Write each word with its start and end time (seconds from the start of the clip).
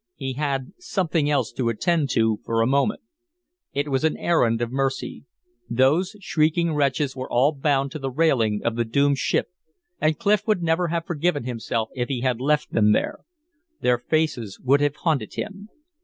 He 0.15 0.33
had 0.33 0.73
something 0.79 1.29
else 1.29 1.51
to 1.51 1.69
attend 1.69 2.09
to 2.13 2.39
for 2.43 2.59
a 2.59 2.65
moment. 2.65 3.01
It 3.71 3.87
was 3.89 4.03
an 4.03 4.17
errand 4.17 4.59
of 4.59 4.71
mercy. 4.71 5.25
Those 5.69 6.15
shrieking 6.19 6.73
wretches 6.73 7.15
were 7.15 7.29
all 7.31 7.53
bound 7.53 7.91
to 7.91 7.99
the 7.99 8.09
railing 8.09 8.61
of 8.65 8.75
the 8.77 8.83
doomed 8.83 9.19
ship, 9.19 9.49
and 9.99 10.17
Clif 10.17 10.47
would 10.47 10.63
never 10.63 10.87
have 10.87 11.05
forgiven 11.05 11.43
himself 11.43 11.89
if 11.93 12.07
he 12.09 12.21
had 12.21 12.41
left 12.41 12.71
them 12.73 12.93
there. 12.93 13.19
Their 13.81 13.99
faces 13.99 14.59
would 14.61 14.81
have 14.81 14.95
haunted 14.95 15.35
him. 15.35 15.69